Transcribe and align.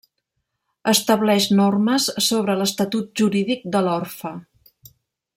Estableix 0.91 1.43
normes 1.59 2.07
sobre 2.29 2.55
l'estatut 2.61 3.11
jurídic 3.21 3.69
de 3.77 3.83
l'orfe. 3.89 4.33